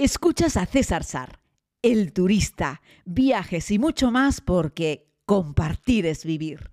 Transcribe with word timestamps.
Escuchas 0.00 0.56
a 0.56 0.64
César 0.64 1.02
Sar, 1.02 1.40
el 1.82 2.12
turista, 2.12 2.82
viajes 3.04 3.72
y 3.72 3.80
mucho 3.80 4.12
más 4.12 4.40
porque 4.40 5.08
compartir 5.26 6.06
es 6.06 6.24
vivir. 6.24 6.70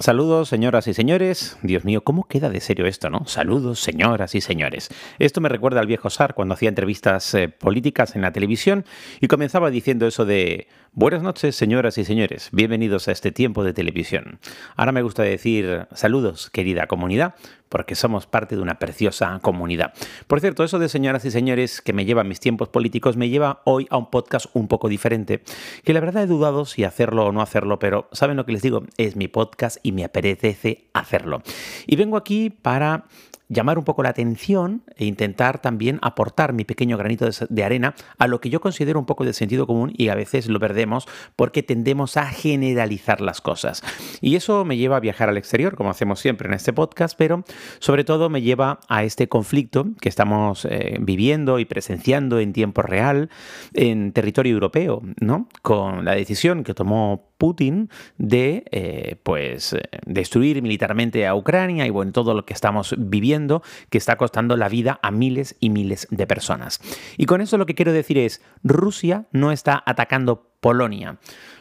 Saludos, 0.00 0.48
señoras 0.48 0.86
y 0.86 0.94
señores. 0.94 1.58
Dios 1.64 1.84
mío, 1.84 2.04
¿cómo 2.04 2.28
queda 2.28 2.48
de 2.48 2.60
serio 2.60 2.86
esto, 2.86 3.10
no? 3.10 3.26
Saludos, 3.26 3.80
señoras 3.80 4.36
y 4.36 4.40
señores. 4.40 4.90
Esto 5.18 5.40
me 5.40 5.48
recuerda 5.48 5.80
al 5.80 5.88
viejo 5.88 6.08
Sar 6.08 6.34
cuando 6.34 6.54
hacía 6.54 6.68
entrevistas 6.68 7.34
eh, 7.34 7.48
políticas 7.48 8.14
en 8.14 8.22
la 8.22 8.30
televisión 8.30 8.84
y 9.20 9.26
comenzaba 9.26 9.70
diciendo 9.70 10.06
eso 10.06 10.24
de 10.24 10.68
Buenas 10.98 11.22
noches, 11.22 11.54
señoras 11.54 11.96
y 11.96 12.04
señores. 12.04 12.48
Bienvenidos 12.50 13.06
a 13.06 13.12
este 13.12 13.30
tiempo 13.30 13.62
de 13.62 13.72
televisión. 13.72 14.40
Ahora 14.74 14.90
me 14.90 15.02
gusta 15.02 15.22
decir 15.22 15.86
saludos, 15.92 16.50
querida 16.50 16.88
comunidad, 16.88 17.36
porque 17.68 17.94
somos 17.94 18.26
parte 18.26 18.56
de 18.56 18.62
una 18.62 18.80
preciosa 18.80 19.38
comunidad. 19.40 19.92
Por 20.26 20.40
cierto, 20.40 20.64
eso 20.64 20.80
de 20.80 20.88
señoras 20.88 21.24
y 21.24 21.30
señores 21.30 21.80
que 21.82 21.92
me 21.92 22.04
lleva 22.04 22.24
mis 22.24 22.40
tiempos 22.40 22.68
políticos 22.68 23.16
me 23.16 23.28
lleva 23.28 23.62
hoy 23.64 23.86
a 23.90 23.96
un 23.96 24.10
podcast 24.10 24.46
un 24.54 24.66
poco 24.66 24.88
diferente, 24.88 25.44
que 25.84 25.94
la 25.94 26.00
verdad 26.00 26.24
he 26.24 26.26
dudado 26.26 26.64
si 26.64 26.82
hacerlo 26.82 27.26
o 27.26 27.30
no 27.30 27.42
hacerlo, 27.42 27.78
pero 27.78 28.08
¿saben 28.10 28.36
lo 28.36 28.44
que 28.44 28.54
les 28.54 28.62
digo? 28.62 28.82
Es 28.96 29.14
mi 29.14 29.28
podcast 29.28 29.76
y 29.84 29.92
me 29.92 30.04
apetece 30.04 30.88
hacerlo. 30.94 31.42
Y 31.86 31.94
vengo 31.94 32.16
aquí 32.16 32.50
para 32.50 33.04
llamar 33.48 33.78
un 33.78 33.84
poco 33.84 34.02
la 34.02 34.10
atención 34.10 34.82
e 34.96 35.04
intentar 35.04 35.60
también 35.60 35.98
aportar 36.02 36.52
mi 36.52 36.64
pequeño 36.64 36.96
granito 36.96 37.28
de, 37.48 37.64
arena 37.64 37.94
a 38.18 38.26
lo 38.26 38.40
que 38.40 38.50
yo 38.50 38.60
considero 38.60 38.98
un 38.98 39.06
poco 39.06 39.24
de 39.24 39.32
sentido 39.32 39.66
común 39.66 39.92
y 39.96 40.08
a 40.08 40.14
veces 40.14 40.48
lo 40.48 40.60
perdemos 40.60 41.06
porque 41.36 41.62
tendemos 41.62 42.16
a 42.16 42.26
generalizar 42.26 43.20
las 43.20 43.40
cosas. 43.40 43.82
Y 44.20 44.36
eso 44.36 44.64
me 44.64 44.76
lleva 44.76 44.96
a 44.96 45.00
viajar 45.00 45.28
al 45.28 45.36
exterior, 45.36 45.76
como 45.76 45.90
hacemos 45.90 46.20
siempre 46.20 46.48
en 46.48 46.54
este 46.54 46.72
podcast, 46.72 47.16
pero 47.16 47.44
sobre 47.78 48.04
todo 48.04 48.28
me 48.28 48.42
lleva 48.42 48.80
a 48.88 49.04
este 49.04 49.28
conflicto 49.28 49.86
que 50.00 50.08
estamos 50.08 50.66
eh, 50.66 50.98
viviendo 51.00 51.58
y 51.58 51.64
presenciando 51.64 52.40
en 52.40 52.52
tiempo 52.52 52.82
real 52.82 53.30
en 53.74 54.12
territorio 54.12 54.52
europeo, 54.52 55.02
¿no? 55.20 55.48
Con 55.62 56.04
la 56.04 56.14
decisión 56.14 56.64
que 56.64 56.74
tomó 56.74 57.28
Putin 57.38 57.88
de 58.18 58.64
eh, 58.70 59.16
pues 59.22 59.72
eh, 59.72 59.82
destruir 60.04 60.60
militarmente 60.60 61.26
a 61.26 61.34
Ucrania 61.34 61.86
y 61.86 61.90
bueno, 61.90 62.12
todo 62.12 62.34
lo 62.34 62.44
que 62.44 62.52
estamos 62.52 62.94
viviendo 62.98 63.62
que 63.88 63.98
está 63.98 64.16
costando 64.16 64.56
la 64.56 64.68
vida 64.68 64.98
a 65.02 65.10
miles 65.10 65.56
y 65.60 65.70
miles 65.70 66.06
de 66.10 66.26
personas. 66.26 66.80
Y 67.16 67.26
con 67.26 67.40
eso 67.40 67.56
lo 67.56 67.66
que 67.66 67.74
quiero 67.74 67.92
decir 67.92 68.18
es, 68.18 68.42
Rusia 68.62 69.26
no 69.32 69.52
está 69.52 69.82
atacando 69.86 70.50
Polonia. 70.60 71.18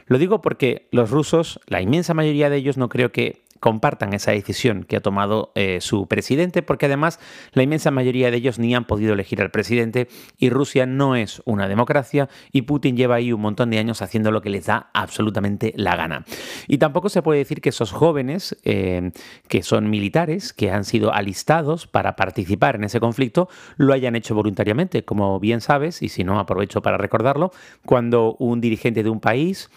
Lo 0.08 0.18
digo 0.18 0.42
porque 0.42 0.88
los 0.92 1.12
rusos, 1.12 1.60
la 1.68 1.82
inmensa 1.82 2.14
mayoría 2.14 2.50
de 2.50 2.58
ellos 2.58 2.78
no 2.78 2.90
creo 2.90 3.12
que 3.12 3.44
compartan 3.60 4.14
esa 4.14 4.32
decisión 4.32 4.84
que 4.84 4.98
ha 4.98 5.02
tomado 5.02 5.52
eh, 5.56 5.80
su 5.82 6.08
presidente, 6.08 6.62
porque 6.62 6.86
además 6.86 7.20
la 7.54 7.64
inmensa 7.64 7.92
mayoría 7.92 8.32
de 8.32 8.38
ellos 8.38 8.60
ni 8.60 8.76
han 8.76 8.86
podido 8.86 9.14
elegir 9.14 9.42
al 9.42 9.52
presidente 9.52 10.08
y 10.38 10.50
Rusia 10.50 10.86
no 10.86 11.16
es 11.16 11.42
una 11.46 11.68
democracia 11.68 12.30
y 12.52 12.64
Putin 12.64 12.98
lleva 12.98 13.16
ahí 13.16 13.32
un 13.32 13.42
montón 13.42 13.70
de 13.70 13.80
años 13.80 14.02
haciendo 14.02 14.32
lo 14.32 14.42
que 14.42 14.50
les 14.50 14.66
da 14.66 14.90
absolutamente 14.94 15.74
la 15.76 15.96
gana. 15.96 16.26
Y 16.68 16.78
tampoco 16.78 17.10
se 17.10 17.22
puede 17.22 17.40
decir 17.40 17.62
que 17.62 17.70
esos 17.70 17.92
jóvenes 17.92 18.58
eh, 18.64 19.12
que 19.48 19.64
son 19.64 19.90
militares, 19.90 20.54
que 20.54 20.72
han 20.72 20.86
sido 20.86 21.14
alistados 21.14 21.88
para 21.88 22.16
participar 22.16 22.76
en 22.76 22.84
ese 22.84 23.00
conflicto, 23.00 23.50
lo 23.78 23.94
hayan 23.94 24.16
hecho 24.16 24.36
voluntariamente, 24.36 25.04
como 25.04 25.40
bien 25.40 25.62
sabes, 25.62 26.02
y 26.02 26.10
si 26.10 26.24
no 26.24 26.40
aprovecho 26.40 26.82
para 26.82 26.98
recordarlo, 26.98 27.52
cuando 27.86 28.36
un 28.40 28.62
dirigente 28.62 29.04
de 29.04 29.10
un 29.10 29.20
país 29.20 29.70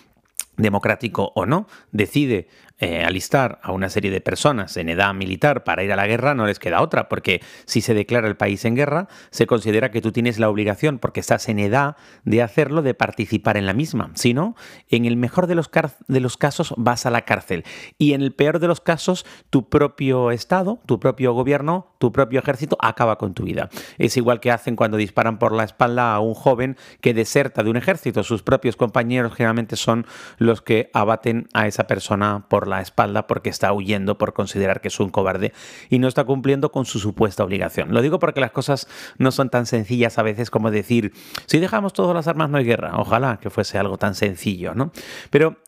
democrático 0.60 1.32
o 1.34 1.46
no, 1.46 1.66
decide 1.92 2.48
eh, 2.78 3.04
alistar 3.04 3.60
a 3.62 3.72
una 3.72 3.90
serie 3.90 4.10
de 4.10 4.22
personas 4.22 4.76
en 4.78 4.88
edad 4.88 5.12
militar 5.12 5.64
para 5.64 5.84
ir 5.84 5.92
a 5.92 5.96
la 5.96 6.06
guerra, 6.06 6.34
no 6.34 6.46
les 6.46 6.58
queda 6.58 6.80
otra, 6.80 7.10
porque 7.10 7.42
si 7.66 7.82
se 7.82 7.92
declara 7.92 8.26
el 8.26 8.38
país 8.38 8.64
en 8.64 8.74
guerra, 8.74 9.08
se 9.30 9.46
considera 9.46 9.90
que 9.90 10.00
tú 10.00 10.12
tienes 10.12 10.38
la 10.38 10.48
obligación, 10.48 10.98
porque 10.98 11.20
estás 11.20 11.48
en 11.50 11.58
edad 11.58 11.96
de 12.24 12.42
hacerlo, 12.42 12.80
de 12.80 12.94
participar 12.94 13.58
en 13.58 13.66
la 13.66 13.74
misma. 13.74 14.12
Si 14.14 14.32
no, 14.32 14.56
en 14.88 15.04
el 15.04 15.18
mejor 15.18 15.46
de 15.46 15.56
los, 15.56 15.70
de 16.08 16.20
los 16.20 16.38
casos 16.38 16.72
vas 16.78 17.04
a 17.04 17.10
la 17.10 17.26
cárcel. 17.26 17.64
Y 17.98 18.14
en 18.14 18.22
el 18.22 18.32
peor 18.32 18.60
de 18.60 18.68
los 18.68 18.80
casos, 18.80 19.26
tu 19.50 19.68
propio 19.68 20.30
Estado, 20.30 20.80
tu 20.86 21.00
propio 21.00 21.34
gobierno, 21.34 21.89
tu 22.00 22.12
propio 22.12 22.40
ejército 22.40 22.78
acaba 22.80 23.18
con 23.18 23.34
tu 23.34 23.44
vida. 23.44 23.68
Es 23.98 24.16
igual 24.16 24.40
que 24.40 24.50
hacen 24.50 24.74
cuando 24.74 24.96
disparan 24.96 25.38
por 25.38 25.52
la 25.52 25.64
espalda 25.64 26.14
a 26.14 26.20
un 26.20 26.32
joven 26.32 26.78
que 27.02 27.12
deserta 27.12 27.62
de 27.62 27.68
un 27.68 27.76
ejército. 27.76 28.22
Sus 28.24 28.42
propios 28.42 28.74
compañeros 28.74 29.34
generalmente 29.34 29.76
son 29.76 30.06
los 30.38 30.62
que 30.62 30.90
abaten 30.94 31.48
a 31.52 31.66
esa 31.66 31.86
persona 31.86 32.46
por 32.48 32.68
la 32.68 32.80
espalda 32.80 33.26
porque 33.26 33.50
está 33.50 33.70
huyendo 33.74 34.16
por 34.16 34.32
considerar 34.32 34.80
que 34.80 34.88
es 34.88 34.98
un 34.98 35.10
cobarde 35.10 35.52
y 35.90 35.98
no 35.98 36.08
está 36.08 36.24
cumpliendo 36.24 36.72
con 36.72 36.86
su 36.86 36.98
supuesta 36.98 37.44
obligación. 37.44 37.92
Lo 37.92 38.00
digo 38.00 38.18
porque 38.18 38.40
las 38.40 38.52
cosas 38.52 38.88
no 39.18 39.30
son 39.30 39.50
tan 39.50 39.66
sencillas 39.66 40.18
a 40.18 40.22
veces 40.22 40.50
como 40.50 40.70
decir, 40.70 41.12
si 41.44 41.58
dejamos 41.58 41.92
todas 41.92 42.14
las 42.14 42.26
armas 42.26 42.48
no 42.48 42.56
hay 42.56 42.64
guerra. 42.64 42.92
Ojalá 42.96 43.36
que 43.36 43.50
fuese 43.50 43.76
algo 43.76 43.98
tan 43.98 44.14
sencillo, 44.14 44.74
¿no? 44.74 44.90
Pero 45.28 45.58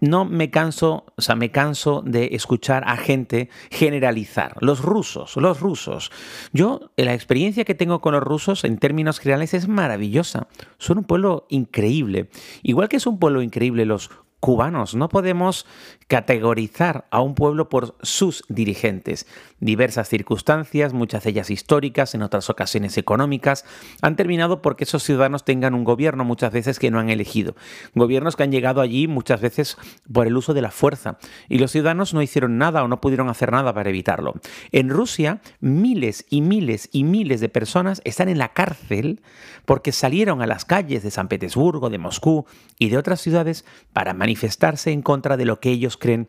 no 0.00 0.24
me 0.24 0.50
canso, 0.50 1.04
o 1.16 1.22
sea, 1.22 1.36
me 1.36 1.50
canso 1.50 2.02
de 2.04 2.30
escuchar 2.32 2.84
a 2.86 2.96
gente 2.96 3.48
generalizar. 3.70 4.56
Los 4.60 4.80
rusos, 4.80 5.36
los 5.36 5.60
rusos. 5.60 6.10
Yo, 6.52 6.90
la 6.96 7.14
experiencia 7.14 7.64
que 7.64 7.74
tengo 7.74 8.00
con 8.00 8.14
los 8.14 8.22
rusos 8.22 8.64
en 8.64 8.78
términos 8.78 9.18
generales 9.18 9.54
es 9.54 9.68
maravillosa. 9.68 10.48
Son 10.78 10.98
un 10.98 11.04
pueblo 11.04 11.46
increíble. 11.48 12.30
Igual 12.62 12.88
que 12.88 12.96
es 12.96 13.06
un 13.06 13.18
pueblo 13.18 13.42
increíble 13.42 13.84
los 13.84 14.10
cubanos. 14.40 14.94
No 14.94 15.08
podemos 15.08 15.66
categorizar 16.08 17.06
a 17.10 17.20
un 17.20 17.34
pueblo 17.34 17.68
por 17.68 17.94
sus 18.02 18.42
dirigentes. 18.48 19.26
Diversas 19.60 20.08
circunstancias, 20.08 20.92
muchas 20.92 21.22
de 21.22 21.30
ellas 21.30 21.50
históricas, 21.50 22.14
en 22.14 22.22
otras 22.22 22.50
ocasiones 22.50 22.98
económicas, 22.98 23.64
han 24.00 24.16
terminado 24.16 24.62
porque 24.62 24.84
esos 24.84 25.04
ciudadanos 25.04 25.44
tengan 25.44 25.74
un 25.74 25.84
gobierno 25.84 26.24
muchas 26.24 26.52
veces 26.52 26.78
que 26.78 26.90
no 26.90 26.98
han 26.98 27.10
elegido. 27.10 27.54
Gobiernos 27.94 28.34
que 28.34 28.42
han 28.42 28.50
llegado 28.50 28.80
allí 28.80 29.06
muchas 29.06 29.40
veces 29.40 29.76
por 30.10 30.26
el 30.26 30.36
uso 30.36 30.54
de 30.54 30.62
la 30.62 30.70
fuerza. 30.70 31.18
Y 31.48 31.58
los 31.58 31.70
ciudadanos 31.70 32.14
no 32.14 32.22
hicieron 32.22 32.58
nada 32.58 32.82
o 32.82 32.88
no 32.88 33.00
pudieron 33.00 33.28
hacer 33.28 33.52
nada 33.52 33.72
para 33.74 33.90
evitarlo. 33.90 34.34
En 34.72 34.88
Rusia, 34.88 35.40
miles 35.60 36.24
y 36.30 36.40
miles 36.40 36.88
y 36.90 37.04
miles 37.04 37.40
de 37.40 37.50
personas 37.50 38.00
están 38.04 38.28
en 38.28 38.38
la 38.38 38.54
cárcel 38.54 39.20
porque 39.66 39.92
salieron 39.92 40.42
a 40.42 40.46
las 40.46 40.64
calles 40.64 41.02
de 41.02 41.10
San 41.10 41.28
Petersburgo, 41.28 41.90
de 41.90 41.98
Moscú 41.98 42.46
y 42.78 42.88
de 42.88 42.96
otras 42.96 43.20
ciudades 43.20 43.64
para 43.92 44.14
manifestar 44.14 44.29
manifestarse 44.30 44.92
en 44.92 45.02
contra 45.02 45.36
de 45.36 45.44
lo 45.44 45.58
que 45.58 45.70
ellos 45.70 45.96
creen 45.96 46.28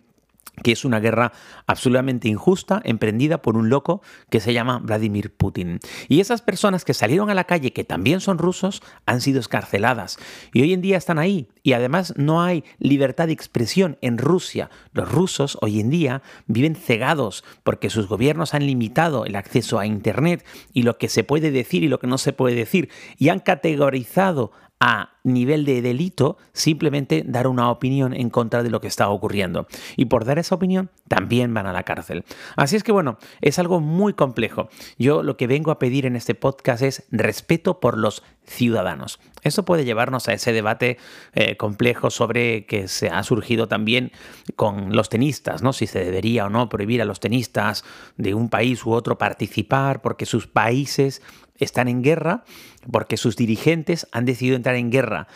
que 0.63 0.71
es 0.71 0.83
una 0.85 0.99
guerra 0.99 1.31
absolutamente 1.65 2.27
injusta 2.27 2.81
emprendida 2.83 3.41
por 3.41 3.55
un 3.55 3.69
loco 3.69 4.01
que 4.29 4.39
se 4.39 4.53
llama 4.53 4.79
Vladimir 4.79 5.33
Putin. 5.33 5.79
Y 6.09 6.19
esas 6.19 6.41
personas 6.41 6.83
que 6.83 6.93
salieron 6.93 7.29
a 7.29 7.35
la 7.35 7.45
calle, 7.45 7.73
que 7.73 7.83
también 7.83 8.19
son 8.19 8.37
rusos, 8.37 8.83
han 9.05 9.21
sido 9.21 9.39
escarceladas. 9.39 10.17
Y 10.51 10.61
hoy 10.61 10.73
en 10.73 10.81
día 10.81 10.97
están 10.97 11.19
ahí. 11.19 11.47
Y 11.63 11.73
además 11.73 12.13
no 12.17 12.41
hay 12.41 12.63
libertad 12.79 13.27
de 13.27 13.33
expresión 13.33 13.97
en 14.01 14.17
Rusia. 14.17 14.69
Los 14.93 15.09
rusos 15.09 15.57
hoy 15.61 15.79
en 15.79 15.89
día 15.89 16.21
viven 16.47 16.75
cegados 16.75 17.43
porque 17.63 17.89
sus 17.89 18.07
gobiernos 18.07 18.53
han 18.53 18.65
limitado 18.65 19.25
el 19.25 19.35
acceso 19.35 19.79
a 19.79 19.85
Internet 19.85 20.43
y 20.73 20.83
lo 20.83 20.97
que 20.97 21.07
se 21.07 21.23
puede 21.23 21.51
decir 21.51 21.83
y 21.83 21.87
lo 21.87 21.99
que 21.99 22.07
no 22.07 22.17
se 22.17 22.33
puede 22.33 22.55
decir. 22.55 22.89
Y 23.17 23.29
han 23.29 23.39
categorizado 23.39 24.51
a 24.81 25.11
nivel 25.23 25.63
de 25.63 25.83
delito 25.83 26.37
simplemente 26.53 27.23
dar 27.23 27.45
una 27.45 27.69
opinión 27.69 28.15
en 28.15 28.31
contra 28.31 28.63
de 28.63 28.71
lo 28.71 28.81
que 28.81 28.87
está 28.87 29.09
ocurriendo. 29.09 29.67
Y 29.95 30.05
por 30.05 30.25
dar 30.25 30.39
esa 30.39 30.55
opinión 30.55 30.89
también 31.07 31.53
van 31.53 31.67
a 31.67 31.71
la 31.71 31.83
cárcel. 31.83 32.25
Así 32.55 32.75
es 32.75 32.83
que 32.83 32.91
bueno, 32.91 33.19
es 33.41 33.59
algo 33.59 33.79
muy 33.79 34.13
complejo. 34.13 34.69
Yo 34.97 35.21
lo 35.21 35.37
que 35.37 35.45
vengo 35.45 35.69
a 35.69 35.77
pedir 35.77 36.07
en 36.07 36.15
este 36.15 36.33
podcast 36.33 36.81
es 36.81 37.03
respeto 37.11 37.79
por 37.79 37.95
los 37.95 38.23
ciudadanos. 38.43 39.19
Eso 39.43 39.65
puede 39.65 39.85
llevarnos 39.85 40.27
a 40.27 40.33
ese 40.33 40.51
debate 40.51 40.97
eh, 41.33 41.57
complejo 41.57 42.09
sobre 42.09 42.65
que 42.65 42.87
se 42.87 43.09
ha 43.09 43.21
surgido 43.21 43.67
también 43.67 44.11
con 44.55 44.95
los 44.95 45.09
tenistas, 45.09 45.61
¿no? 45.61 45.73
Si 45.73 45.85
se 45.85 46.03
debería 46.03 46.47
o 46.47 46.49
no 46.49 46.69
prohibir 46.69 47.03
a 47.03 47.05
los 47.05 47.19
tenistas 47.19 47.83
de 48.17 48.33
un 48.33 48.49
país 48.49 48.83
u 48.83 48.93
otro 48.93 49.19
participar 49.19 50.01
porque 50.01 50.25
sus 50.25 50.47
países 50.47 51.21
están 51.61 51.87
en 51.87 52.01
guerra 52.01 52.43
porque 52.91 53.17
sus 53.17 53.35
dirigentes 53.35 54.07
han 54.11 54.25
decidido 54.25 54.55
entrar 54.55 54.75
en 54.75 54.91
guerra. 54.91 55.27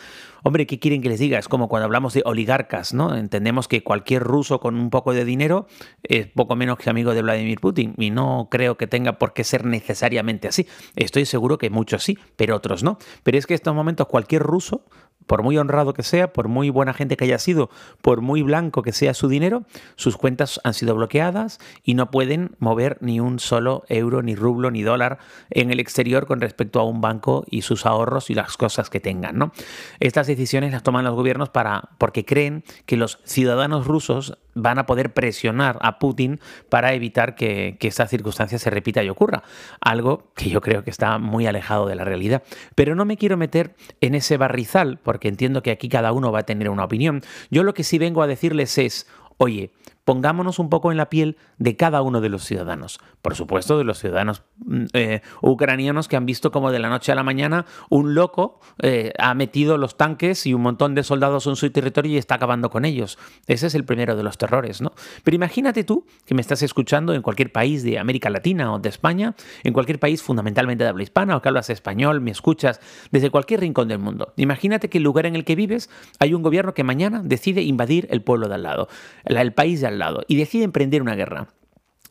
Hombre, 0.42 0.66
¿qué 0.66 0.78
quieren 0.78 1.02
que 1.02 1.08
les 1.08 1.18
diga? 1.18 1.38
Es 1.38 1.48
como 1.48 1.68
cuando 1.68 1.86
hablamos 1.86 2.14
de 2.14 2.22
oligarcas, 2.24 2.94
¿no? 2.94 3.16
Entendemos 3.16 3.66
que 3.66 3.82
cualquier 3.82 4.22
ruso 4.22 4.60
con 4.60 4.76
un 4.76 4.90
poco 4.90 5.12
de 5.12 5.24
dinero 5.24 5.66
es 6.04 6.28
poco 6.28 6.54
menos 6.54 6.78
que 6.78 6.88
amigo 6.88 7.14
de 7.14 7.22
Vladimir 7.22 7.58
Putin 7.58 7.94
y 7.98 8.10
no 8.10 8.46
creo 8.48 8.76
que 8.76 8.86
tenga 8.86 9.18
por 9.18 9.32
qué 9.32 9.42
ser 9.42 9.64
necesariamente 9.64 10.46
así. 10.46 10.68
Estoy 10.94 11.26
seguro 11.26 11.58
que 11.58 11.68
muchos 11.68 12.04
sí, 12.04 12.16
pero 12.36 12.54
otros 12.54 12.84
no. 12.84 12.98
Pero 13.24 13.38
es 13.38 13.46
que 13.46 13.54
en 13.54 13.56
estos 13.56 13.74
momentos 13.74 14.06
cualquier 14.06 14.42
ruso 14.42 14.84
por 15.26 15.42
muy 15.42 15.58
honrado 15.58 15.94
que 15.94 16.02
sea, 16.02 16.32
por 16.32 16.48
muy 16.48 16.70
buena 16.70 16.94
gente 16.94 17.16
que 17.16 17.24
haya 17.24 17.38
sido, 17.38 17.70
por 18.00 18.20
muy 18.20 18.42
blanco 18.42 18.82
que 18.82 18.92
sea 18.92 19.14
su 19.14 19.28
dinero, 19.28 19.64
sus 19.96 20.16
cuentas 20.16 20.60
han 20.64 20.74
sido 20.74 20.94
bloqueadas 20.94 21.58
y 21.82 21.94
no 21.94 22.10
pueden 22.10 22.52
mover 22.58 22.98
ni 23.00 23.20
un 23.20 23.38
solo 23.38 23.84
euro, 23.88 24.22
ni 24.22 24.34
rublo, 24.34 24.70
ni 24.70 24.82
dólar 24.82 25.18
en 25.50 25.70
el 25.70 25.80
exterior 25.80 26.26
con 26.26 26.40
respecto 26.40 26.80
a 26.80 26.84
un 26.84 27.00
banco 27.00 27.44
y 27.50 27.62
sus 27.62 27.86
ahorros 27.86 28.30
y 28.30 28.34
las 28.34 28.56
cosas 28.56 28.90
que 28.90 29.00
tengan. 29.00 29.38
¿no? 29.38 29.52
Estas 30.00 30.26
decisiones 30.26 30.72
las 30.72 30.82
toman 30.82 31.04
los 31.04 31.14
gobiernos 31.14 31.50
para, 31.50 31.90
porque 31.98 32.24
creen 32.24 32.64
que 32.86 32.96
los 32.96 33.18
ciudadanos 33.24 33.86
rusos 33.86 34.38
van 34.56 34.78
a 34.78 34.86
poder 34.86 35.12
presionar 35.12 35.78
a 35.82 36.00
Putin 36.00 36.40
para 36.68 36.94
evitar 36.94 37.36
que, 37.36 37.76
que 37.78 37.86
esta 37.86 38.08
circunstancia 38.08 38.58
se 38.58 38.70
repita 38.70 39.04
y 39.04 39.08
ocurra. 39.08 39.44
Algo 39.80 40.32
que 40.34 40.50
yo 40.50 40.60
creo 40.60 40.82
que 40.82 40.90
está 40.90 41.18
muy 41.18 41.46
alejado 41.46 41.86
de 41.86 41.94
la 41.94 42.04
realidad. 42.04 42.42
Pero 42.74 42.96
no 42.96 43.04
me 43.04 43.16
quiero 43.16 43.36
meter 43.36 43.76
en 44.00 44.14
ese 44.14 44.36
barrizal, 44.36 44.98
porque 45.02 45.28
entiendo 45.28 45.62
que 45.62 45.70
aquí 45.70 45.88
cada 45.88 46.12
uno 46.12 46.32
va 46.32 46.40
a 46.40 46.46
tener 46.46 46.70
una 46.70 46.84
opinión. 46.84 47.22
Yo 47.50 47.62
lo 47.62 47.74
que 47.74 47.84
sí 47.84 47.98
vengo 47.98 48.22
a 48.22 48.26
decirles 48.26 48.78
es, 48.78 49.06
oye, 49.36 49.70
pongámonos 50.06 50.60
un 50.60 50.70
poco 50.70 50.92
en 50.92 50.96
la 50.96 51.10
piel 51.10 51.36
de 51.58 51.76
cada 51.76 52.00
uno 52.00 52.20
de 52.20 52.28
los 52.28 52.44
ciudadanos. 52.44 53.00
Por 53.22 53.34
supuesto, 53.34 53.76
de 53.76 53.82
los 53.82 53.98
ciudadanos 53.98 54.44
mm, 54.64 54.84
eh, 54.92 55.20
ucranianos 55.42 56.06
que 56.06 56.16
han 56.16 56.26
visto 56.26 56.52
como 56.52 56.70
de 56.70 56.78
la 56.78 56.88
noche 56.88 57.10
a 57.10 57.16
la 57.16 57.24
mañana 57.24 57.66
un 57.90 58.14
loco 58.14 58.60
eh, 58.80 59.12
ha 59.18 59.34
metido 59.34 59.76
los 59.78 59.96
tanques 59.96 60.46
y 60.46 60.54
un 60.54 60.62
montón 60.62 60.94
de 60.94 61.02
soldados 61.02 61.48
en 61.48 61.56
su 61.56 61.68
territorio 61.70 62.12
y 62.12 62.18
está 62.18 62.36
acabando 62.36 62.70
con 62.70 62.84
ellos. 62.84 63.18
Ese 63.48 63.66
es 63.66 63.74
el 63.74 63.84
primero 63.84 64.14
de 64.14 64.22
los 64.22 64.38
terrores, 64.38 64.80
¿no? 64.80 64.92
Pero 65.24 65.34
imagínate 65.34 65.82
tú 65.82 66.06
que 66.24 66.36
me 66.36 66.40
estás 66.40 66.62
escuchando 66.62 67.12
en 67.12 67.22
cualquier 67.22 67.50
país 67.50 67.82
de 67.82 67.98
América 67.98 68.30
Latina 68.30 68.72
o 68.72 68.78
de 68.78 68.88
España, 68.88 69.34
en 69.64 69.72
cualquier 69.72 69.98
país 69.98 70.22
fundamentalmente 70.22 70.84
de 70.84 70.90
habla 70.90 71.02
hispana 71.02 71.36
o 71.36 71.42
que 71.42 71.48
hablas 71.48 71.68
español, 71.68 72.20
me 72.20 72.30
escuchas 72.30 72.80
desde 73.10 73.30
cualquier 73.30 73.58
rincón 73.58 73.88
del 73.88 73.98
mundo. 73.98 74.32
Imagínate 74.36 74.88
que 74.88 74.98
el 74.98 75.04
lugar 75.04 75.26
en 75.26 75.34
el 75.34 75.44
que 75.44 75.56
vives 75.56 75.90
hay 76.20 76.32
un 76.32 76.42
gobierno 76.42 76.74
que 76.74 76.84
mañana 76.84 77.22
decide 77.24 77.62
invadir 77.62 78.06
el 78.12 78.22
pueblo 78.22 78.46
de 78.46 78.54
al 78.54 78.62
lado, 78.62 78.88
el 79.24 79.52
país 79.52 79.80
de 79.80 79.88
al 79.88 79.95
lado, 79.98 80.22
y 80.28 80.36
decide 80.36 80.64
emprender 80.64 81.02
una 81.02 81.14
guerra. 81.14 81.48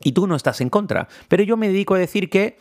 Y 0.02 0.12
tú 0.12 0.28
no 0.28 0.36
estás 0.36 0.62
en 0.62 0.70
contra. 0.70 1.08
Pero 1.28 1.44
yo 1.44 1.58
me 1.58 1.68
dedico 1.68 1.96
a 1.96 2.00
decir 2.00 2.30
que, 2.30 2.58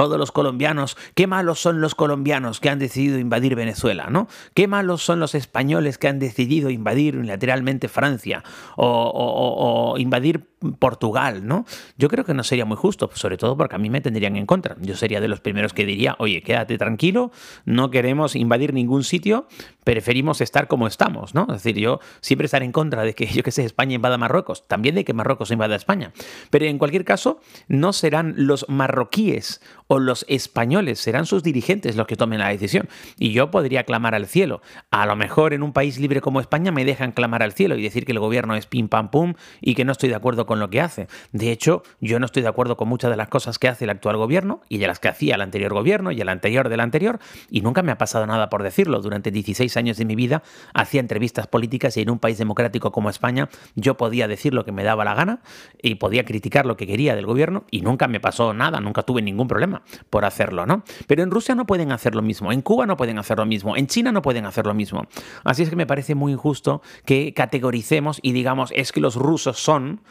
todos 0.00 0.18
los 0.18 0.32
colombianos, 0.32 0.96
qué 1.14 1.26
malos 1.26 1.60
son 1.60 1.82
los 1.82 1.94
colombianos 1.94 2.58
que 2.58 2.70
han 2.70 2.78
decidido 2.78 3.18
invadir 3.18 3.54
Venezuela, 3.54 4.06
¿no? 4.08 4.28
Qué 4.54 4.66
malos 4.66 5.02
son 5.02 5.20
los 5.20 5.34
españoles 5.34 5.98
que 5.98 6.08
han 6.08 6.18
decidido 6.18 6.70
invadir 6.70 7.18
unilateralmente 7.18 7.86
Francia 7.88 8.42
o, 8.76 9.96
invadir 9.98 10.48
Portugal, 10.78 11.46
¿no? 11.46 11.66
Yo 11.98 12.08
creo 12.08 12.24
que 12.24 12.32
no 12.32 12.44
sería 12.44 12.64
muy 12.64 12.78
justo, 12.78 13.10
sobre 13.12 13.36
todo 13.36 13.58
porque 13.58 13.76
a 13.76 13.78
mí 13.78 13.90
me 13.90 14.00
tendrían 14.00 14.36
en 14.36 14.46
contra. 14.46 14.76
Yo 14.80 14.96
sería 14.96 15.20
de 15.20 15.28
los 15.28 15.40
primeros 15.40 15.74
que 15.74 15.84
diría, 15.84 16.16
oye, 16.18 16.42
quédate 16.42 16.78
tranquilo, 16.78 17.30
no 17.66 17.90
queremos 17.90 18.36
invadir 18.36 18.72
ningún 18.72 19.04
sitio, 19.04 19.48
preferimos 19.84 20.40
estar 20.40 20.68
como 20.68 20.86
estamos, 20.86 21.34
¿no? 21.34 21.42
Es 21.42 21.62
decir, 21.62 21.76
yo 21.78 22.00
siempre 22.20 22.46
estaré 22.46 22.64
en 22.64 22.72
contra 22.72 23.02
de 23.02 23.14
que, 23.14 23.26
yo 23.26 23.42
que 23.42 23.50
sé, 23.50 23.64
España 23.64 23.94
invada 23.94 24.18
Marruecos, 24.18 24.66
también 24.68 24.94
de 24.94 25.04
que 25.04 25.12
Marruecos 25.12 25.50
invada 25.50 25.76
España. 25.76 26.12
Pero 26.50 26.66
en 26.66 26.78
cualquier 26.78 27.04
caso, 27.04 27.40
no 27.68 27.92
serán 27.92 28.34
los 28.36 28.68
marroquíes 28.68 29.60
o 29.86 29.98
los 29.98 30.24
españoles, 30.28 31.00
serán 31.00 31.26
sus 31.26 31.42
dirigentes 31.42 31.96
los 31.96 32.06
que 32.06 32.16
tomen 32.16 32.38
la 32.38 32.48
decisión. 32.48 32.88
Y 33.18 33.32
yo 33.32 33.50
podría 33.50 33.84
clamar 33.84 34.14
al 34.14 34.26
cielo. 34.26 34.62
A 34.90 35.06
lo 35.06 35.16
mejor 35.16 35.52
en 35.52 35.62
un 35.62 35.72
país 35.72 35.98
libre 35.98 36.20
como 36.20 36.40
España 36.40 36.70
me 36.70 36.84
dejan 36.84 37.12
clamar 37.12 37.42
al 37.42 37.52
cielo 37.52 37.76
y 37.76 37.82
decir 37.82 38.04
que 38.04 38.12
el 38.12 38.20
gobierno 38.20 38.54
es 38.54 38.66
pim 38.66 38.88
pam 38.88 39.10
pum 39.10 39.34
y 39.60 39.74
que 39.74 39.84
no 39.84 39.92
estoy 39.92 40.08
de 40.08 40.14
acuerdo 40.14 40.46
con 40.46 40.60
lo 40.60 40.70
que 40.70 40.80
hace. 40.80 41.08
De 41.32 41.50
hecho, 41.50 41.82
yo 42.00 42.20
no 42.20 42.26
estoy 42.26 42.42
de 42.42 42.48
acuerdo 42.48 42.76
con 42.76 42.88
muchas 42.88 43.10
de 43.10 43.16
las 43.16 43.28
cosas 43.28 43.58
que 43.58 43.68
hace 43.68 43.84
el 43.84 43.90
actual 43.90 44.16
gobierno 44.16 44.60
y 44.68 44.78
de 44.78 44.86
las 44.86 45.00
que 45.00 45.08
hacía 45.08 45.34
el 45.34 45.40
anterior 45.40 45.72
gobierno 45.72 46.12
y 46.12 46.20
el 46.20 46.28
anterior 46.28 46.68
del 46.68 46.80
anterior, 46.80 47.18
y 47.50 47.60
nunca 47.60 47.82
me 47.82 47.92
ha 47.92 47.98
pasado 47.98 48.26
nada 48.26 48.48
por 48.48 48.62
decirlo. 48.62 49.00
Durante 49.00 49.30
16 49.30 49.69
años 49.76 49.96
de 49.96 50.04
mi 50.04 50.14
vida 50.14 50.42
hacía 50.74 51.00
entrevistas 51.00 51.46
políticas 51.46 51.96
y 51.96 52.02
en 52.02 52.10
un 52.10 52.18
país 52.18 52.38
democrático 52.38 52.92
como 52.92 53.10
España 53.10 53.48
yo 53.74 53.96
podía 53.96 54.28
decir 54.28 54.54
lo 54.54 54.64
que 54.64 54.72
me 54.72 54.84
daba 54.84 55.04
la 55.04 55.14
gana 55.14 55.40
y 55.82 55.96
podía 55.96 56.24
criticar 56.24 56.66
lo 56.66 56.76
que 56.76 56.86
quería 56.86 57.14
del 57.14 57.26
gobierno 57.26 57.64
y 57.70 57.82
nunca 57.82 58.08
me 58.08 58.20
pasó 58.20 58.52
nada, 58.54 58.80
nunca 58.80 59.02
tuve 59.02 59.22
ningún 59.22 59.48
problema 59.48 59.82
por 60.10 60.24
hacerlo, 60.24 60.66
¿no? 60.66 60.84
Pero 61.06 61.22
en 61.22 61.30
Rusia 61.30 61.54
no 61.54 61.66
pueden 61.66 61.92
hacer 61.92 62.14
lo 62.14 62.22
mismo, 62.22 62.52
en 62.52 62.62
Cuba 62.62 62.86
no 62.86 62.96
pueden 62.96 63.18
hacer 63.18 63.38
lo 63.38 63.46
mismo, 63.46 63.76
en 63.76 63.86
China 63.86 64.12
no 64.12 64.22
pueden 64.22 64.46
hacer 64.46 64.66
lo 64.66 64.74
mismo. 64.74 65.06
Así 65.44 65.62
es 65.62 65.70
que 65.70 65.76
me 65.76 65.86
parece 65.86 66.14
muy 66.14 66.32
injusto 66.32 66.82
que 67.04 67.34
categoricemos 67.34 68.18
y 68.22 68.32
digamos, 68.32 68.72
es 68.74 68.92
que 68.92 69.00
los 69.00 69.16
rusos 69.16 69.58
son, 69.58 70.02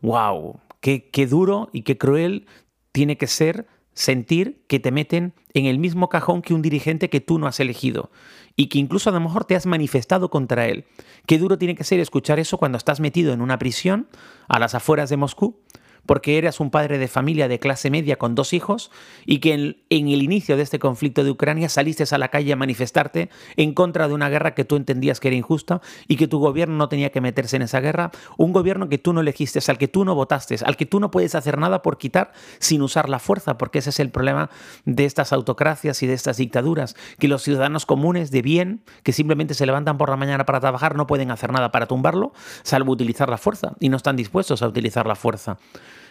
wow, 0.00 0.60
qué, 0.80 1.10
qué 1.10 1.26
duro 1.26 1.70
y 1.72 1.82
qué 1.82 1.98
cruel 1.98 2.46
tiene 2.92 3.16
que 3.16 3.26
ser 3.26 3.66
sentir 3.94 4.62
que 4.66 4.80
te 4.80 4.90
meten 4.90 5.32
en 5.54 5.66
el 5.66 5.78
mismo 5.78 6.08
cajón 6.08 6.42
que 6.42 6.54
un 6.54 6.62
dirigente 6.62 7.08
que 7.08 7.20
tú 7.20 7.38
no 7.38 7.46
has 7.46 7.60
elegido 7.60 8.10
y 8.56 8.66
que 8.66 8.78
incluso 8.78 9.10
a 9.10 9.12
lo 9.12 9.20
mejor 9.20 9.44
te 9.44 9.56
has 9.56 9.66
manifestado 9.66 10.30
contra 10.30 10.66
él. 10.66 10.84
Qué 11.26 11.38
duro 11.38 11.58
tiene 11.58 11.74
que 11.74 11.84
ser 11.84 12.00
escuchar 12.00 12.38
eso 12.38 12.58
cuando 12.58 12.78
estás 12.78 13.00
metido 13.00 13.32
en 13.32 13.40
una 13.40 13.58
prisión 13.58 14.08
a 14.48 14.58
las 14.58 14.74
afueras 14.74 15.10
de 15.10 15.16
Moscú 15.16 15.60
porque 16.06 16.38
eras 16.38 16.60
un 16.60 16.70
padre 16.70 16.98
de 16.98 17.08
familia 17.08 17.48
de 17.48 17.58
clase 17.58 17.90
media 17.90 18.16
con 18.16 18.34
dos 18.34 18.52
hijos 18.52 18.90
y 19.26 19.38
que 19.38 19.54
en, 19.54 20.08
el 20.08 20.22
inicio 20.22 20.56
de 20.56 20.62
este 20.62 20.78
conflicto 20.78 21.24
de 21.24 21.30
Ucrania 21.30 21.68
saliste 21.68 22.04
a 22.10 22.18
la 22.18 22.28
calle 22.28 22.52
a 22.52 22.56
manifestarte 22.56 23.30
en 23.56 23.72
contra 23.72 24.08
de 24.08 24.14
una 24.14 24.28
guerra 24.28 24.54
que 24.54 24.64
tú 24.64 24.76
entendías 24.76 25.20
que 25.20 25.28
era 25.28 25.36
injusta 25.36 25.80
y 26.08 26.16
que 26.16 26.28
tu 26.28 26.38
gobierno 26.38 26.76
no 26.76 26.88
tenía 26.88 27.10
que 27.10 27.20
meterse 27.20 27.56
en 27.56 27.62
esa 27.62 27.80
guerra, 27.80 28.10
un 28.36 28.52
gobierno 28.52 28.88
que 28.88 28.98
tú 28.98 29.12
no 29.12 29.20
elegiste, 29.20 29.60
al 29.66 29.78
que 29.78 29.88
tú 29.88 30.04
no 30.04 30.14
votaste, 30.14 30.56
al 30.64 30.76
que 30.76 30.86
tú 30.86 31.00
no 31.00 31.10
puedes 31.10 31.34
hacer 31.34 31.58
nada 31.58 31.82
por 31.82 31.98
quitar 31.98 32.32
sin 32.58 32.82
usar 32.82 33.08
la 33.08 33.18
fuerza, 33.18 33.56
porque 33.56 33.78
ese 33.78 33.90
es 33.90 34.00
el 34.00 34.10
problema 34.10 34.50
de 34.84 35.04
estas 35.04 35.32
autocracias 35.32 36.02
y 36.02 36.06
de 36.06 36.14
estas 36.14 36.36
dictaduras, 36.36 36.96
que 37.18 37.28
los 37.28 37.42
ciudadanos 37.42 37.86
comunes 37.86 38.30
de 38.30 38.42
bien, 38.42 38.82
que 39.02 39.12
simplemente 39.12 39.54
se 39.54 39.66
levantan 39.66 39.98
por 39.98 40.10
la 40.10 40.16
mañana 40.16 40.44
para 40.44 40.60
trabajar, 40.60 40.96
no 40.96 41.06
pueden 41.06 41.30
hacer 41.30 41.52
nada 41.52 41.70
para 41.72 41.86
tumbarlo, 41.86 42.32
salvo 42.62 42.92
utilizar 42.92 43.28
la 43.28 43.38
fuerza, 43.38 43.74
y 43.80 43.88
no 43.88 43.96
están 43.96 44.16
dispuestos 44.16 44.62
a 44.62 44.68
utilizar 44.68 45.06
la 45.06 45.14
fuerza. 45.14 45.58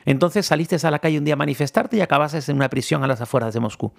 Entonces 0.05 0.45
saliste 0.45 0.75
a 0.85 0.91
la 0.91 0.99
calle 0.99 1.17
un 1.17 1.25
día 1.25 1.35
a 1.35 1.37
manifestarte 1.37 1.97
y 1.97 2.01
acabaste 2.01 2.39
en 2.51 2.57
una 2.57 2.69
prisión 2.69 3.03
a 3.03 3.07
las 3.07 3.21
afueras 3.21 3.53
de 3.53 3.59
Moscú. 3.59 3.93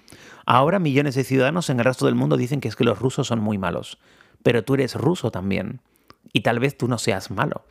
Ahora 0.45 0.79
millones 0.79 1.15
de 1.15 1.23
ciudadanos 1.23 1.69
en 1.69 1.79
el 1.79 1.85
resto 1.85 2.05
del 2.05 2.15
mundo 2.15 2.37
dicen 2.37 2.61
que 2.61 2.67
es 2.67 2.75
que 2.75 2.83
los 2.83 2.99
rusos 2.99 3.27
son 3.27 3.39
muy 3.39 3.57
malos. 3.57 3.97
Pero 4.43 4.63
tú 4.63 4.75
eres 4.75 4.95
ruso 4.95 5.31
también. 5.31 5.81
Y 6.33 6.41
tal 6.41 6.59
vez 6.59 6.77
tú 6.77 6.87
no 6.87 6.97
seas 6.97 7.31
malo. 7.31 7.65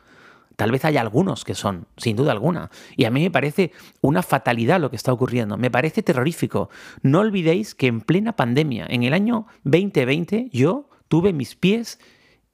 Tal 0.55 0.71
vez 0.71 0.85
haya 0.85 1.01
algunos 1.01 1.43
que 1.43 1.53
son, 1.53 1.87
sin 1.97 2.15
duda 2.15 2.31
alguna. 2.31 2.69
Y 2.95 3.05
a 3.05 3.11
mí 3.11 3.21
me 3.21 3.31
parece 3.31 3.71
una 4.01 4.21
fatalidad 4.21 4.79
lo 4.79 4.89
que 4.89 4.95
está 4.95 5.11
ocurriendo. 5.11 5.57
Me 5.57 5.69
parece 5.69 6.01
terrorífico. 6.01 6.69
No 7.01 7.19
olvidéis 7.19 7.75
que 7.75 7.87
en 7.87 8.01
plena 8.01 8.35
pandemia, 8.35 8.85
en 8.89 9.03
el 9.03 9.13
año 9.13 9.47
2020, 9.63 10.49
yo 10.53 10.89
tuve 11.07 11.33
mis 11.33 11.55
pies 11.55 11.99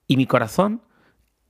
y 0.07 0.17
mi 0.17 0.25
corazón 0.25 0.81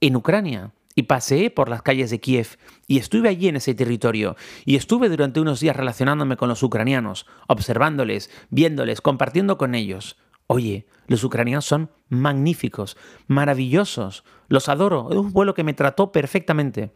en 0.02 0.16
Ucrania 0.16 0.74
y 0.96 1.04
paseé 1.04 1.50
por 1.50 1.70
las 1.70 1.82
calles 1.82 2.10
de 2.10 2.20
Kiev 2.20 2.58
y 2.88 2.98
estuve 2.98 3.30
allí 3.30 3.48
en 3.48 3.56
ese 3.56 3.74
territorio 3.74 4.36
y 4.66 4.76
estuve 4.76 5.10
durante 5.10 5.40
unos 5.40 5.60
días 5.60 5.76
relacionándome 5.76 6.38
con 6.38 6.50
los 6.50 6.64
ucranianos, 6.64 7.26
observándoles, 7.48 8.30
viéndoles, 8.50 9.02
compartiendo 9.02 9.58
con 9.58 9.76
ellos. 9.76 10.18
Oye, 10.48 10.86
los 11.08 11.24
ucranianos 11.24 11.66
son 11.66 11.92
magníficos, 12.10 12.98
maravillosos, 13.28 14.24
los 14.48 14.68
adoro, 14.70 15.08
es 15.12 15.18
un 15.18 15.32
vuelo 15.32 15.54
que 15.54 15.64
me 15.64 15.74
trató 15.74 16.12
perfectamente. 16.12 16.94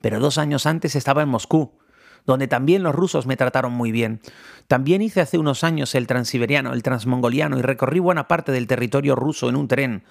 Pero 0.00 0.20
dos 0.20 0.38
años 0.38 0.66
antes 0.66 0.94
estaba 0.96 1.22
en 1.22 1.28
Moscú, 1.28 1.78
donde 2.26 2.48
también 2.48 2.82
los 2.82 2.94
rusos 2.94 3.26
me 3.26 3.36
trataron 3.36 3.72
muy 3.72 3.92
bien. 3.92 4.20
También 4.68 5.02
hice 5.02 5.20
hace 5.20 5.38
unos 5.38 5.64
años 5.64 5.94
el 5.94 6.06
transiberiano, 6.06 6.72
el 6.72 6.82
transmongoliano 6.82 7.58
y 7.58 7.62
recorrí 7.62 7.98
buena 7.98 8.28
parte 8.28 8.52
del 8.52 8.66
territorio 8.66 9.16
ruso 9.16 9.48
en 9.48 9.56
un 9.56 9.68
tren. 9.68 10.04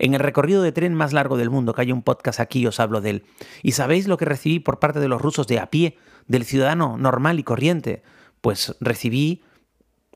En 0.00 0.14
el 0.14 0.20
recorrido 0.20 0.62
de 0.62 0.72
tren 0.72 0.94
más 0.94 1.12
largo 1.12 1.36
del 1.36 1.50
mundo, 1.50 1.74
que 1.74 1.82
hay 1.82 1.92
un 1.92 2.00
podcast 2.02 2.40
aquí, 2.40 2.66
os 2.66 2.80
hablo 2.80 3.02
de 3.02 3.10
él. 3.10 3.24
¿Y 3.62 3.72
sabéis 3.72 4.08
lo 4.08 4.16
que 4.16 4.24
recibí 4.24 4.58
por 4.58 4.78
parte 4.78 4.98
de 4.98 5.08
los 5.08 5.20
rusos 5.20 5.46
de 5.46 5.58
a 5.58 5.66
pie, 5.66 5.98
del 6.26 6.46
ciudadano 6.46 6.96
normal 6.96 7.38
y 7.38 7.42
corriente? 7.42 8.02
Pues 8.40 8.74
recibí 8.80 9.42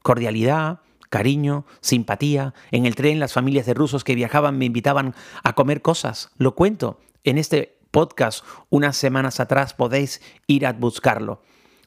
cordialidad, 0.03 0.81
cariño, 1.11 1.67
simpatía. 1.83 2.55
En 2.71 2.87
el 2.87 2.95
tren 2.95 3.21
las 3.21 3.35
familias 3.35 3.67
de 3.67 3.75
rusos 3.75 4.05
que 4.05 4.15
viajaban 4.15 4.57
me 4.57 4.65
invitaban 4.65 5.15
a 5.43 5.53
comer 5.53 5.83
cosas. 5.83 6.31
Lo 6.39 6.55
cuento 6.55 6.99
en 7.23 7.37
este 7.37 7.77
podcast 7.91 8.43
unas 8.71 8.97
semanas 8.97 9.39
atrás, 9.39 9.75
podéis 9.75 10.23
ir 10.47 10.65
a 10.65 10.73
buscarlo. 10.73 11.43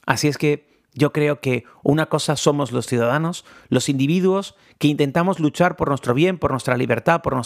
Así 0.06 0.28
es 0.28 0.38
que 0.38 0.67
yo 0.98 1.12
creo 1.12 1.40
que 1.40 1.64
una 1.84 2.06
cosa 2.06 2.36
somos 2.36 2.72
los 2.72 2.86
ciudadanos, 2.86 3.44
los 3.68 3.88
individuos 3.88 4.56
que 4.78 4.88
intentamos 4.88 5.38
luchar 5.38 5.76
por 5.76 5.88
nuestro 5.88 6.12
bien, 6.12 6.38
por 6.38 6.50
nuestra 6.50 6.76
libertad, 6.76 7.22
por, 7.22 7.40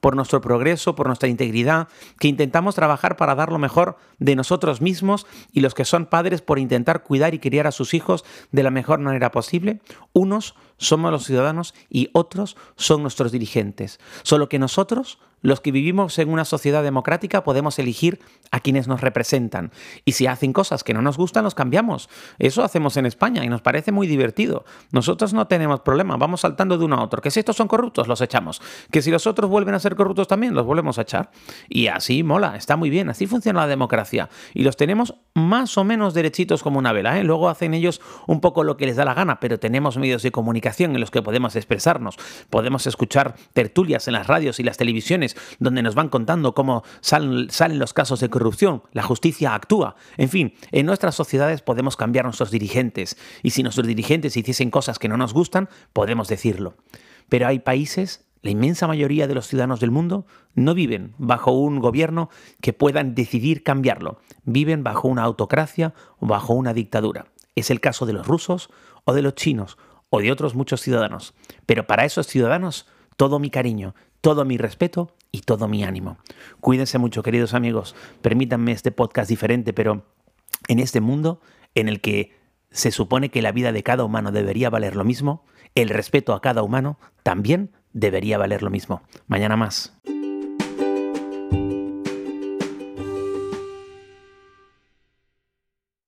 por 0.00 0.16
nuestro 0.16 0.40
progreso, 0.40 0.96
por 0.96 1.06
nuestra 1.06 1.28
integridad, 1.28 1.88
que 2.18 2.28
intentamos 2.28 2.74
trabajar 2.74 3.16
para 3.16 3.36
dar 3.36 3.50
lo 3.50 3.58
mejor 3.58 3.96
de 4.18 4.34
nosotros 4.34 4.80
mismos 4.80 5.26
y 5.52 5.60
los 5.60 5.74
que 5.74 5.84
son 5.84 6.06
padres 6.06 6.42
por 6.42 6.58
intentar 6.58 7.04
cuidar 7.04 7.34
y 7.34 7.38
criar 7.38 7.68
a 7.68 7.72
sus 7.72 7.94
hijos 7.94 8.24
de 8.50 8.64
la 8.64 8.70
mejor 8.70 8.98
manera 8.98 9.30
posible. 9.30 9.80
Unos 10.12 10.56
somos 10.76 11.12
los 11.12 11.24
ciudadanos 11.24 11.74
y 11.88 12.10
otros 12.12 12.56
son 12.76 13.02
nuestros 13.02 13.30
dirigentes. 13.30 14.00
Solo 14.22 14.48
que 14.48 14.58
nosotros 14.58 15.20
los 15.40 15.60
que 15.60 15.72
vivimos 15.72 16.18
en 16.18 16.28
una 16.30 16.44
sociedad 16.44 16.82
democrática 16.82 17.44
podemos 17.44 17.78
elegir 17.78 18.20
a 18.50 18.60
quienes 18.60 18.88
nos 18.88 19.00
representan. 19.00 19.72
Y 20.04 20.12
si 20.12 20.26
hacen 20.26 20.52
cosas 20.52 20.84
que 20.84 20.94
no 20.94 21.02
nos 21.02 21.16
gustan, 21.16 21.44
los 21.44 21.54
cambiamos. 21.54 22.08
Eso 22.38 22.62
hacemos 22.62 22.96
en 22.96 23.06
España 23.06 23.44
y 23.44 23.48
nos 23.48 23.62
parece 23.62 23.92
muy 23.92 24.06
divertido. 24.06 24.64
Nosotros 24.90 25.32
no 25.32 25.46
tenemos 25.46 25.80
problema, 25.80 26.16
vamos 26.16 26.40
saltando 26.40 26.78
de 26.78 26.84
uno 26.84 26.96
a 26.96 27.04
otro. 27.04 27.20
Que 27.22 27.30
si 27.30 27.40
estos 27.40 27.56
son 27.56 27.68
corruptos, 27.68 28.08
los 28.08 28.20
echamos. 28.20 28.60
Que 28.90 29.02
si 29.02 29.10
los 29.10 29.26
otros 29.26 29.50
vuelven 29.50 29.74
a 29.74 29.78
ser 29.78 29.96
corruptos 29.96 30.28
también, 30.28 30.54
los 30.54 30.64
volvemos 30.64 30.98
a 30.98 31.02
echar. 31.02 31.30
Y 31.68 31.88
así 31.88 32.22
mola, 32.22 32.56
está 32.56 32.76
muy 32.76 32.90
bien, 32.90 33.08
así 33.08 33.26
funciona 33.26 33.60
la 33.60 33.66
democracia. 33.66 34.28
Y 34.54 34.62
los 34.62 34.76
tenemos 34.76 35.14
más 35.34 35.78
o 35.78 35.84
menos 35.84 36.14
derechitos 36.14 36.62
como 36.62 36.78
una 36.78 36.92
vela. 36.92 37.18
¿eh? 37.18 37.24
Luego 37.24 37.48
hacen 37.48 37.74
ellos 37.74 38.00
un 38.26 38.40
poco 38.40 38.64
lo 38.64 38.76
que 38.76 38.86
les 38.86 38.96
da 38.96 39.04
la 39.04 39.14
gana, 39.14 39.40
pero 39.40 39.58
tenemos 39.58 39.96
medios 39.96 40.22
de 40.22 40.30
comunicación 40.30 40.94
en 40.94 41.00
los 41.00 41.10
que 41.10 41.22
podemos 41.22 41.56
expresarnos. 41.56 42.16
Podemos 42.50 42.86
escuchar 42.86 43.34
tertulias 43.52 44.08
en 44.08 44.14
las 44.14 44.26
radios 44.26 44.60
y 44.60 44.62
las 44.62 44.76
televisiones 44.76 45.27
donde 45.58 45.82
nos 45.82 45.94
van 45.94 46.08
contando 46.08 46.54
cómo 46.54 46.82
salen, 47.00 47.50
salen 47.50 47.78
los 47.78 47.92
casos 47.92 48.20
de 48.20 48.30
corrupción, 48.30 48.82
la 48.92 49.02
justicia 49.02 49.54
actúa. 49.54 49.96
En 50.16 50.28
fin, 50.28 50.54
en 50.72 50.86
nuestras 50.86 51.14
sociedades 51.14 51.62
podemos 51.62 51.96
cambiar 51.96 52.24
nuestros 52.24 52.50
dirigentes 52.50 53.16
y 53.42 53.50
si 53.50 53.62
nuestros 53.62 53.86
dirigentes 53.86 54.36
hiciesen 54.36 54.70
cosas 54.70 54.98
que 54.98 55.08
no 55.08 55.16
nos 55.16 55.34
gustan, 55.34 55.68
podemos 55.92 56.28
decirlo. 56.28 56.76
Pero 57.28 57.46
hay 57.46 57.58
países 57.58 58.24
la 58.42 58.50
inmensa 58.50 58.86
mayoría 58.86 59.26
de 59.26 59.34
los 59.34 59.48
ciudadanos 59.48 59.80
del 59.80 59.90
mundo 59.90 60.24
no 60.54 60.74
viven 60.74 61.14
bajo 61.18 61.50
un 61.50 61.80
gobierno 61.80 62.30
que 62.60 62.72
puedan 62.72 63.14
decidir 63.14 63.64
cambiarlo. 63.64 64.20
Viven 64.44 64.84
bajo 64.84 65.08
una 65.08 65.24
autocracia 65.24 65.92
o 66.18 66.26
bajo 66.26 66.54
una 66.54 66.72
dictadura. 66.72 67.26
Es 67.56 67.70
el 67.70 67.80
caso 67.80 68.06
de 68.06 68.12
los 68.12 68.26
rusos 68.26 68.70
o 69.04 69.12
de 69.12 69.22
los 69.22 69.34
chinos 69.34 69.76
o 70.10 70.20
de 70.20 70.30
otros 70.30 70.54
muchos 70.54 70.80
ciudadanos. 70.80 71.34
Pero 71.66 71.86
para 71.86 72.04
esos 72.04 72.26
ciudadanos, 72.26 72.86
todo 73.16 73.40
mi 73.40 73.50
cariño, 73.50 73.94
todo 74.20 74.44
mi 74.44 74.56
respeto 74.56 75.14
y 75.32 75.40
todo 75.40 75.68
mi 75.68 75.84
ánimo. 75.84 76.18
Cuídense 76.60 76.98
mucho, 76.98 77.22
queridos 77.22 77.54
amigos. 77.54 77.94
Permítanme 78.22 78.72
este 78.72 78.90
podcast 78.90 79.28
diferente, 79.28 79.72
pero 79.72 80.06
en 80.68 80.78
este 80.78 81.00
mundo 81.00 81.40
en 81.74 81.88
el 81.88 82.00
que 82.00 82.36
se 82.70 82.90
supone 82.90 83.30
que 83.30 83.42
la 83.42 83.52
vida 83.52 83.72
de 83.72 83.82
cada 83.82 84.04
humano 84.04 84.32
debería 84.32 84.70
valer 84.70 84.96
lo 84.96 85.04
mismo, 85.04 85.44
el 85.74 85.88
respeto 85.88 86.34
a 86.34 86.40
cada 86.40 86.62
humano 86.62 86.98
también 87.22 87.72
debería 87.92 88.38
valer 88.38 88.62
lo 88.62 88.70
mismo. 88.70 89.02
Mañana 89.26 89.56
más. 89.56 89.98